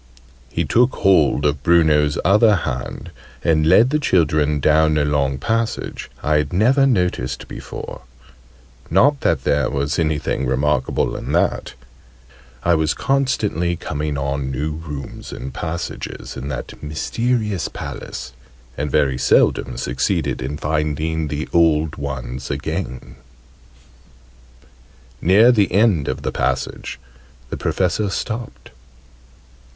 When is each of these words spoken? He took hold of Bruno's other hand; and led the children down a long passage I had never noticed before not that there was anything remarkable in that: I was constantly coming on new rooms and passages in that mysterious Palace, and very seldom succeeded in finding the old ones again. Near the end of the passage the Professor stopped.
He 0.51 0.65
took 0.65 0.95
hold 0.95 1.45
of 1.45 1.61
Bruno's 1.61 2.17
other 2.25 2.55
hand; 2.55 3.11
and 3.43 3.67
led 3.67 3.91
the 3.91 3.99
children 3.99 4.59
down 4.59 4.97
a 4.97 5.05
long 5.05 5.37
passage 5.37 6.09
I 6.23 6.37
had 6.37 6.51
never 6.51 6.87
noticed 6.87 7.47
before 7.47 8.01
not 8.89 9.21
that 9.21 9.43
there 9.43 9.69
was 9.69 9.99
anything 9.99 10.47
remarkable 10.47 11.15
in 11.15 11.33
that: 11.33 11.75
I 12.63 12.73
was 12.73 12.95
constantly 12.95 13.75
coming 13.75 14.17
on 14.17 14.49
new 14.49 14.71
rooms 14.71 15.31
and 15.31 15.53
passages 15.53 16.35
in 16.35 16.47
that 16.47 16.81
mysterious 16.81 17.67
Palace, 17.67 18.33
and 18.75 18.89
very 18.89 19.19
seldom 19.19 19.77
succeeded 19.77 20.41
in 20.41 20.57
finding 20.57 21.27
the 21.27 21.47
old 21.53 21.97
ones 21.97 22.49
again. 22.49 23.17
Near 25.21 25.51
the 25.51 25.71
end 25.71 26.07
of 26.07 26.23
the 26.23 26.31
passage 26.31 26.99
the 27.51 27.57
Professor 27.57 28.09
stopped. 28.09 28.71